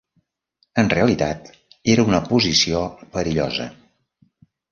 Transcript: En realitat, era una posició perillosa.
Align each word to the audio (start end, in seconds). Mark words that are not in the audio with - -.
En 0.83 0.87
realitat, 0.93 1.51
era 1.95 2.07
una 2.11 2.21
posició 2.31 2.81
perillosa. 3.17 3.67